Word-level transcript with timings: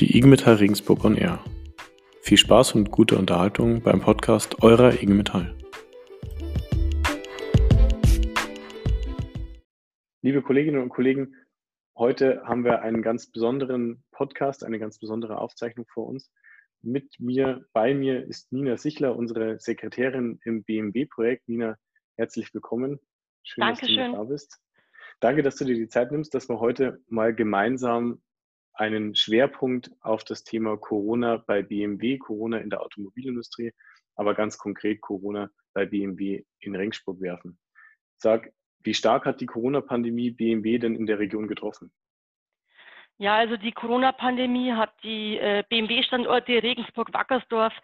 die 0.00 0.16
IG 0.16 0.26
Metall 0.26 0.54
Regensburg 0.54 1.04
on 1.04 1.14
Air. 1.14 1.44
Viel 2.22 2.38
Spaß 2.38 2.74
und 2.74 2.90
gute 2.90 3.18
Unterhaltung 3.18 3.82
beim 3.82 4.00
Podcast 4.00 4.62
eurer 4.62 4.94
IG 4.94 5.12
Metall. 5.12 5.54
Liebe 10.22 10.40
Kolleginnen 10.40 10.82
und 10.82 10.88
Kollegen, 10.88 11.34
heute 11.98 12.42
haben 12.46 12.64
wir 12.64 12.80
einen 12.80 13.02
ganz 13.02 13.30
besonderen 13.30 14.02
Podcast, 14.10 14.64
eine 14.64 14.78
ganz 14.78 14.98
besondere 14.98 15.36
Aufzeichnung 15.36 15.86
vor 15.92 16.06
uns. 16.06 16.32
Mit 16.80 17.20
mir, 17.20 17.66
bei 17.74 17.92
mir 17.92 18.24
ist 18.24 18.50
Nina 18.52 18.78
Sichler, 18.78 19.14
unsere 19.16 19.58
Sekretärin 19.58 20.40
im 20.44 20.64
BMW-Projekt. 20.64 21.46
Nina, 21.46 21.76
herzlich 22.16 22.54
willkommen. 22.54 23.00
Schön, 23.42 23.60
Dankeschön. 23.60 23.96
dass 23.96 24.06
du 24.06 24.16
da 24.16 24.24
bist. 24.24 24.60
Danke, 25.20 25.42
dass 25.42 25.56
du 25.56 25.66
dir 25.66 25.74
die 25.74 25.88
Zeit 25.88 26.10
nimmst, 26.10 26.32
dass 26.32 26.48
wir 26.48 26.58
heute 26.58 27.02
mal 27.08 27.34
gemeinsam 27.34 28.22
einen 28.74 29.14
Schwerpunkt 29.14 29.90
auf 30.00 30.24
das 30.24 30.44
Thema 30.44 30.76
Corona 30.76 31.42
bei 31.46 31.62
BMW, 31.62 32.18
Corona 32.18 32.58
in 32.58 32.70
der 32.70 32.82
Automobilindustrie, 32.82 33.72
aber 34.14 34.34
ganz 34.34 34.58
konkret 34.58 35.00
Corona 35.00 35.50
bei 35.74 35.86
BMW 35.86 36.44
in 36.60 36.74
Regensburg 36.74 37.20
werfen. 37.20 37.58
Sag, 38.18 38.52
wie 38.82 38.94
stark 38.94 39.26
hat 39.26 39.40
die 39.40 39.46
Corona-Pandemie 39.46 40.30
BMW 40.30 40.78
denn 40.78 40.94
in 40.94 41.06
der 41.06 41.18
Region 41.18 41.48
getroffen? 41.48 41.92
Ja, 43.18 43.36
also 43.36 43.56
die 43.56 43.72
Corona-Pandemie 43.72 44.72
hat 44.72 44.94
die 45.02 45.36
äh, 45.36 45.62
BMW-Standorte 45.68 46.62
Regensburg-Wackersdorf 46.62 47.74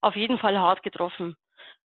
auf 0.00 0.14
jeden 0.14 0.38
Fall 0.38 0.58
hart 0.58 0.84
getroffen. 0.84 1.36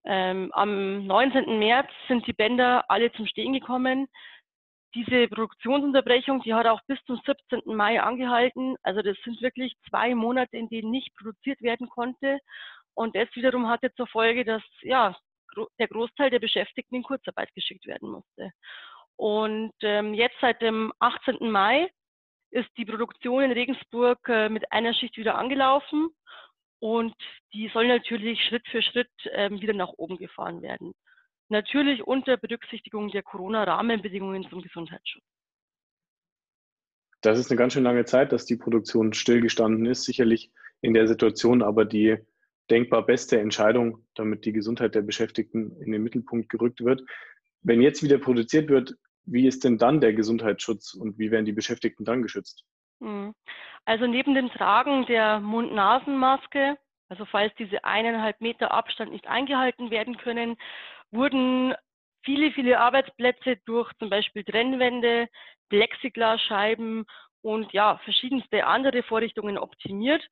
Ähm, 0.05 0.51
am 0.53 1.05
19. 1.05 1.59
März 1.59 1.89
sind 2.07 2.25
die 2.25 2.33
Bänder 2.33 2.89
alle 2.89 3.11
zum 3.11 3.27
Stehen 3.27 3.53
gekommen 3.53 4.07
diese 4.95 5.27
Produktionsunterbrechung, 5.27 6.41
die 6.41 6.53
hat 6.53 6.65
auch 6.65 6.81
bis 6.87 6.99
zum 7.05 7.19
17. 7.25 7.75
Mai 7.75 8.01
angehalten. 8.01 8.75
Also 8.83 9.01
das 9.01 9.17
sind 9.23 9.41
wirklich 9.41 9.75
zwei 9.89 10.15
Monate, 10.15 10.57
in 10.57 10.69
denen 10.69 10.91
nicht 10.91 11.15
produziert 11.15 11.61
werden 11.61 11.89
konnte. 11.89 12.39
Und 12.93 13.15
das 13.15 13.27
wiederum 13.35 13.67
hatte 13.67 13.93
zur 13.93 14.07
Folge, 14.07 14.43
dass 14.43 14.63
ja, 14.81 15.15
der 15.79 15.87
Großteil 15.87 16.29
der 16.29 16.39
Beschäftigten 16.39 16.95
in 16.95 17.03
Kurzarbeit 17.03 17.53
geschickt 17.53 17.85
werden 17.85 18.09
musste. 18.09 18.51
Und 19.15 19.73
ähm, 19.81 20.13
jetzt 20.13 20.37
seit 20.41 20.61
dem 20.61 20.93
18. 20.99 21.49
Mai 21.49 21.89
ist 22.51 22.69
die 22.77 22.85
Produktion 22.85 23.43
in 23.43 23.51
Regensburg 23.51 24.19
äh, 24.29 24.49
mit 24.49 24.71
einer 24.71 24.93
Schicht 24.93 25.17
wieder 25.17 25.37
angelaufen 25.37 26.09
und 26.79 27.15
die 27.53 27.69
soll 27.69 27.87
natürlich 27.87 28.43
Schritt 28.43 28.67
für 28.67 28.81
Schritt 28.81 29.09
ähm, 29.31 29.59
wieder 29.59 29.73
nach 29.73 29.93
oben 29.97 30.17
gefahren 30.17 30.61
werden. 30.61 30.93
Natürlich 31.49 32.05
unter 32.05 32.37
Berücksichtigung 32.37 33.09
der 33.09 33.23
Corona-Rahmenbedingungen 33.23 34.49
zum 34.49 34.61
Gesundheitsschutz. 34.61 35.23
Das 37.21 37.39
ist 37.39 37.49
eine 37.49 37.57
ganz 37.57 37.73
schön 37.73 37.83
lange 37.83 38.05
Zeit, 38.05 38.31
dass 38.31 38.45
die 38.45 38.57
Produktion 38.57 39.13
stillgestanden 39.13 39.85
ist. 39.85 40.03
Sicherlich 40.03 40.51
in 40.81 40.93
der 40.93 41.07
Situation 41.07 41.63
aber 41.63 41.85
die 41.85 42.17
denkbar 42.69 43.05
beste 43.05 43.39
Entscheidung, 43.39 44.05
damit 44.13 44.45
die 44.45 44.51
Gesundheit 44.51 44.93
der 44.93 45.01
Beschäftigten 45.01 45.75
in 45.81 45.91
den 45.91 46.03
Mittelpunkt 46.03 46.49
gerückt 46.49 46.83
wird. 46.83 47.03
Wenn 47.61 47.81
jetzt 47.81 48.03
wieder 48.03 48.17
produziert 48.17 48.69
wird, 48.69 48.95
wie 49.25 49.47
ist 49.47 49.63
denn 49.63 49.77
dann 49.77 49.99
der 50.01 50.13
Gesundheitsschutz 50.13 50.93
und 50.93 51.17
wie 51.17 51.31
werden 51.31 51.45
die 51.45 51.53
Beschäftigten 51.53 52.05
dann 52.05 52.21
geschützt? 52.21 52.63
Hm. 53.01 53.33
Also 53.85 54.05
neben 54.05 54.35
dem 54.35 54.49
Tragen 54.49 55.05
der 55.05 55.39
Mund-Nasen-Maske, 55.39 56.77
also 57.09 57.25
falls 57.25 57.53
diese 57.55 57.83
eineinhalb 57.83 58.41
Meter 58.41 58.71
Abstand 58.71 59.11
nicht 59.11 59.27
eingehalten 59.27 59.91
werden 59.91 60.17
können, 60.17 60.57
wurden 61.11 61.73
viele, 62.23 62.51
viele 62.51 62.79
Arbeitsplätze 62.79 63.57
durch 63.65 63.91
zum 63.99 64.09
Beispiel 64.09 64.43
Trennwände, 64.43 65.27
Plexiglasscheiben 65.69 67.05
und 67.41 67.71
ja, 67.73 67.97
verschiedenste 68.03 68.65
andere 68.65 69.03
Vorrichtungen 69.03 69.57
optimiert. 69.57 70.23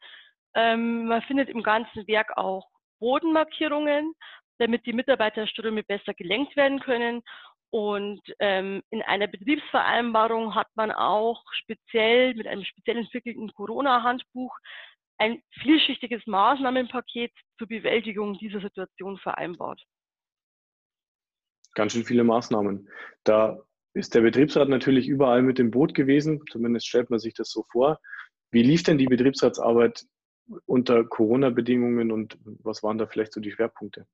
Ähm, 0.56 1.06
man 1.06 1.22
findet 1.24 1.50
im 1.50 1.64
ganzen 1.64 2.08
Werk 2.08 2.38
auch 2.38 2.68
Bodenmarkierungen, 3.00 4.14
damit 4.58 4.86
die 4.86 4.94
Mitarbeiterströme 4.94 5.84
besser 5.84 6.14
gelenkt 6.14 6.56
werden 6.56 6.80
können. 6.80 7.22
Und 7.72 8.22
ähm, 8.40 8.82
in 8.90 9.02
einer 9.02 9.28
Betriebsvereinbarung 9.28 10.56
hat 10.56 10.68
man 10.76 10.92
auch 10.92 11.44
speziell 11.52 12.34
mit 12.36 12.48
einem 12.48 12.64
speziell 12.64 12.98
entwickelten 12.98 13.52
Corona-Handbuch 13.54 14.56
ein 15.18 15.42
vielschichtiges 15.62 16.26
Maßnahmenpaket 16.26 17.32
zur 17.58 17.68
Bewältigung 17.68 18.38
dieser 18.38 18.62
Situation 18.62 19.18
vereinbart 19.18 19.82
ganz 21.76 21.94
schön 21.94 22.04
viele 22.04 22.24
Maßnahmen. 22.24 22.90
Da 23.24 23.60
ist 23.94 24.16
der 24.16 24.22
Betriebsrat 24.22 24.68
natürlich 24.68 25.08
überall 25.08 25.42
mit 25.42 25.58
dem 25.60 25.72
Boot 25.72 25.94
gewesen, 25.94 26.44
zumindest 26.52 26.88
stellt 26.88 27.10
man 27.10 27.20
sich 27.20 27.34
das 27.34 27.50
so 27.50 27.64
vor. 27.72 28.00
Wie 28.52 28.64
lief 28.64 28.84
denn 28.84 28.98
die 28.98 29.06
Betriebsratsarbeit 29.06 30.06
unter 30.66 31.04
Corona-Bedingungen 31.04 32.12
und 32.12 32.38
was 32.64 32.84
waren 32.84 32.98
da 32.98 33.08
vielleicht 33.08 33.34
so 33.34 33.42
die 33.42 33.52
Schwerpunkte? 33.52 34.06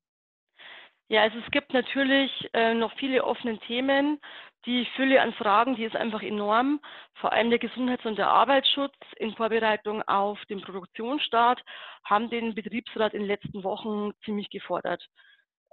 Ja, 1.08 1.22
also 1.22 1.38
es 1.44 1.50
gibt 1.50 1.74
natürlich 1.74 2.30
äh, 2.54 2.74
noch 2.74 2.96
viele 2.96 3.24
offene 3.24 3.58
Themen. 3.58 4.18
Die 4.64 4.86
Fülle 4.96 5.20
an 5.20 5.34
Fragen, 5.34 5.76
die 5.76 5.84
ist 5.84 5.96
einfach 5.96 6.22
enorm. 6.22 6.80
Vor 7.16 7.32
allem 7.32 7.50
der 7.50 7.58
Gesundheits- 7.58 8.06
und 8.06 8.16
der 8.16 8.28
Arbeitsschutz 8.28 8.94
in 9.16 9.34
Vorbereitung 9.34 10.02
auf 10.02 10.38
den 10.48 10.62
Produktionsstart 10.62 11.60
haben 12.04 12.30
den 12.30 12.54
Betriebsrat 12.54 13.12
in 13.12 13.20
den 13.20 13.28
letzten 13.28 13.62
Wochen 13.64 14.12
ziemlich 14.24 14.48
gefordert. 14.48 15.06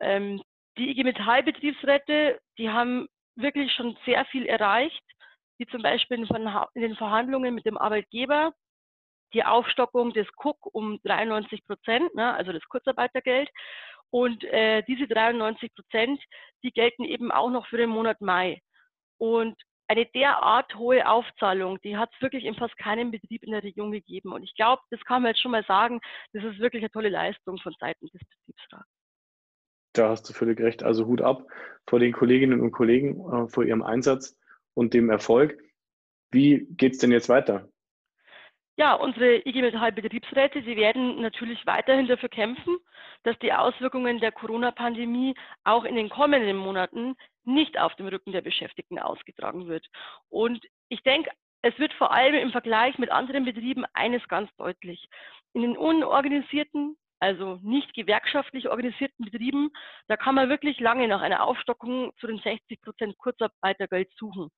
Ähm, 0.02 0.42
die 0.79 0.90
IG 0.90 1.03
Metall-Betriebsräte, 1.03 2.40
die 2.57 2.69
haben 2.69 3.07
wirklich 3.35 3.72
schon 3.73 3.97
sehr 4.06 4.25
viel 4.25 4.45
erreicht, 4.45 5.03
wie 5.57 5.67
zum 5.67 5.81
Beispiel 5.81 6.17
in 6.17 6.81
den 6.81 6.95
Verhandlungen 6.95 7.53
mit 7.53 7.66
dem 7.66 7.78
Arbeitgeber 7.78 8.53
die 9.34 9.44
Aufstockung 9.44 10.13
des 10.13 10.28
KUK 10.34 10.73
um 10.73 11.00
93 11.03 11.66
Prozent, 11.66 12.16
ne, 12.16 12.34
also 12.34 12.51
das 12.51 12.63
Kurzarbeitergeld. 12.69 13.50
Und 14.09 14.44
äh, 14.45 14.81
diese 14.88 15.07
93 15.07 15.73
Prozent, 15.75 16.19
die 16.63 16.72
gelten 16.72 17.03
eben 17.03 17.31
auch 17.31 17.51
noch 17.51 17.67
für 17.67 17.78
den 17.78 17.91
Monat 17.91 18.22
Mai. 18.22 18.59
Und 19.19 19.56
eine 19.88 20.06
derart 20.07 20.75
hohe 20.75 21.07
Aufzahlung, 21.07 21.79
die 21.81 21.97
hat 21.97 22.09
es 22.13 22.22
wirklich 22.22 22.46
in 22.46 22.56
fast 22.56 22.75
keinem 22.78 23.11
Betrieb 23.11 23.44
in 23.44 23.51
der 23.51 23.63
Region 23.63 23.91
gegeben. 23.91 24.34
Und 24.34 24.44
ich 24.44 24.56
glaube, 24.56 24.81
das 24.90 25.01
kann 25.01 25.22
man 25.22 25.31
jetzt 25.31 25.41
schon 25.41 25.51
mal 25.51 25.66
sagen, 25.66 26.00
das 26.34 26.44
ist 26.44 26.59
wirklich 26.59 26.81
eine 26.81 26.91
tolle 26.91 27.09
Leistung 27.09 27.57
von 27.59 27.75
Seiten 27.79 28.07
des 28.07 28.22
Betriebsrats. 28.28 28.99
Da 30.00 30.08
hast 30.08 30.30
du 30.30 30.34
völlig 30.34 30.62
recht. 30.62 30.82
Also 30.82 31.08
Hut 31.08 31.22
ab 31.22 31.46
vor 31.86 32.00
den 32.00 32.14
Kolleginnen 32.14 32.62
und 32.62 32.72
Kollegen, 32.72 33.20
äh, 33.34 33.50
vor 33.50 33.66
ihrem 33.66 33.84
Einsatz 33.84 34.38
und 34.74 34.94
dem 34.94 35.10
Erfolg. 35.10 35.62
Wie 36.32 36.68
geht 36.78 36.94
es 36.94 37.00
denn 37.00 37.12
jetzt 37.12 37.28
weiter? 37.28 37.68
Ja, 38.78 38.94
unsere 38.94 39.46
IG 39.46 39.62
Metall 39.62 39.92
Betriebsräte, 39.92 40.62
sie 40.64 40.78
werden 40.78 41.20
natürlich 41.20 41.66
weiterhin 41.66 42.08
dafür 42.08 42.30
kämpfen, 42.30 42.78
dass 43.24 43.38
die 43.40 43.52
Auswirkungen 43.52 44.22
der 44.22 44.32
Corona-Pandemie 44.32 45.36
auch 45.66 45.84
in 45.84 45.96
den 45.96 46.08
kommenden 46.08 46.56
Monaten 46.56 47.18
nicht 47.44 47.78
auf 47.78 47.94
dem 47.96 48.08
Rücken 48.08 48.32
der 48.32 48.42
Beschäftigten 48.42 49.00
ausgetragen 49.00 49.68
wird. 49.68 49.86
Und 50.30 50.66
ich 50.88 51.04
denke, 51.04 51.30
es 51.62 51.78
wird 51.78 51.92
vor 51.96 52.14
allem 52.14 52.36
im 52.36 52.52
Vergleich 52.52 52.98
mit 53.00 53.12
anderen 53.12 53.44
Betrieben 53.44 53.84
eines 53.92 54.26
ganz 54.30 54.50
deutlich. 54.56 55.09
In 55.52 55.62
den 55.64 55.76
unorganisierten, 55.76 56.96
also 57.19 57.59
nicht 57.62 57.94
gewerkschaftlich 57.94 58.69
organisierten 58.69 59.25
Betrieben, 59.25 59.72
da 60.07 60.18
kann 60.18 60.35
man 60.35 60.50
wirklich 60.50 60.80
lange 60.80 61.07
nach 61.07 61.22
einer 61.22 61.44
Aufstockung 61.44 62.12
zu 62.19 62.28
den 62.28 62.40
60 62.40 62.81
Prozent 62.81 63.18
Kurzarbeitergeld 63.18 64.09
suchen. 64.18 64.50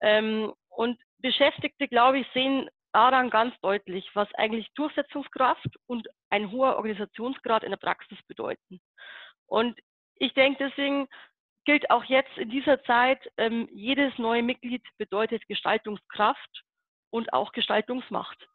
Ähm, 0.00 0.52
und 0.68 0.98
Beschäftigte, 1.18 1.88
glaube 1.88 2.20
ich, 2.20 2.26
sehen 2.32 2.68
daran 2.92 3.30
ganz 3.30 3.54
deutlich, 3.60 4.08
was 4.14 4.32
eigentlich 4.34 4.68
Durchsetzungskraft 4.74 5.68
und 5.86 6.08
ein 6.30 6.50
hoher 6.50 6.76
Organisationsgrad 6.76 7.62
in 7.62 7.70
der 7.70 7.76
Praxis 7.76 8.18
bedeuten. 8.26 8.80
Und 9.46 9.78
ich 10.14 10.32
denke 10.34 10.68
deswegen 10.68 11.06
gilt 11.66 11.90
auch 11.90 12.04
jetzt 12.04 12.36
in 12.38 12.48
dieser 12.48 12.82
Zeit, 12.84 13.20
ähm, 13.36 13.68
jedes 13.72 14.16
neue 14.18 14.42
Mitglied 14.42 14.82
bedeutet 14.98 15.46
Gestaltungskraft 15.48 16.62
und 17.10 17.32
auch 17.32 17.52
Gestaltungsmacht. 17.52 18.48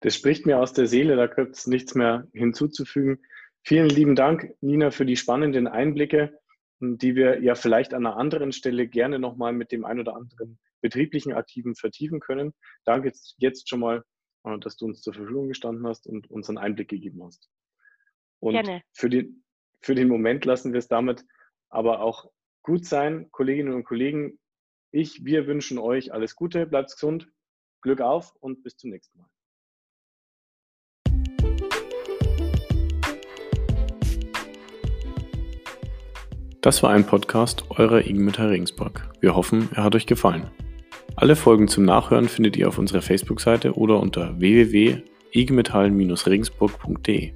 Das 0.00 0.14
spricht 0.14 0.46
mir 0.46 0.58
aus 0.58 0.72
der 0.72 0.86
Seele, 0.86 1.16
da 1.16 1.26
gibt 1.26 1.56
es 1.56 1.66
nichts 1.66 1.94
mehr 1.94 2.28
hinzuzufügen. 2.32 3.18
Vielen 3.62 3.88
lieben 3.88 4.14
Dank, 4.14 4.54
Nina, 4.60 4.90
für 4.90 5.06
die 5.06 5.16
spannenden 5.16 5.66
Einblicke, 5.66 6.38
die 6.80 7.16
wir 7.16 7.42
ja 7.42 7.54
vielleicht 7.54 7.94
an 7.94 8.06
einer 8.06 8.16
anderen 8.16 8.52
Stelle 8.52 8.86
gerne 8.86 9.18
nochmal 9.18 9.52
mit 9.52 9.72
dem 9.72 9.84
ein 9.84 9.98
oder 9.98 10.14
anderen 10.14 10.58
betrieblichen 10.80 11.32
Aktiven 11.32 11.74
vertiefen 11.74 12.20
können. 12.20 12.52
Danke 12.84 13.12
jetzt 13.38 13.68
schon 13.68 13.80
mal, 13.80 14.04
äh, 14.44 14.58
dass 14.58 14.76
du 14.76 14.86
uns 14.86 15.02
zur 15.02 15.14
Verfügung 15.14 15.48
gestanden 15.48 15.86
hast 15.86 16.06
und 16.06 16.30
uns 16.30 16.48
einen 16.48 16.58
Einblick 16.58 16.88
gegeben 16.88 17.24
hast. 17.24 17.48
Und 18.38 18.52
gerne. 18.52 18.82
Für, 18.92 19.08
den, 19.08 19.44
für 19.80 19.94
den 19.94 20.08
Moment 20.08 20.44
lassen 20.44 20.72
wir 20.72 20.78
es 20.78 20.88
damit 20.88 21.24
aber 21.68 22.00
auch 22.00 22.30
gut 22.62 22.84
sein, 22.84 23.30
Kolleginnen 23.30 23.72
und 23.72 23.84
Kollegen. 23.84 24.38
Ich, 24.92 25.24
wir 25.24 25.46
wünschen 25.46 25.78
euch 25.78 26.12
alles 26.12 26.36
Gute, 26.36 26.66
bleibt 26.66 26.92
gesund, 26.92 27.28
Glück 27.80 28.00
auf 28.00 28.34
und 28.36 28.62
bis 28.62 28.76
zum 28.76 28.90
nächsten 28.90 29.18
Mal. 29.18 29.28
Das 36.66 36.82
war 36.82 36.90
ein 36.90 37.06
Podcast 37.06 37.62
eurer 37.70 38.04
Ingmütter 38.04 38.50
Regensburg. 38.50 39.08
Wir 39.20 39.36
hoffen, 39.36 39.68
er 39.76 39.84
hat 39.84 39.94
euch 39.94 40.04
gefallen. 40.04 40.50
Alle 41.14 41.36
Folgen 41.36 41.68
zum 41.68 41.84
Nachhören 41.84 42.28
findet 42.28 42.56
ihr 42.56 42.66
auf 42.66 42.78
unserer 42.78 43.02
Facebook-Seite 43.02 43.74
oder 43.74 44.00
unter 44.00 44.34
www.igmetall-regensburg.de. 44.40 47.32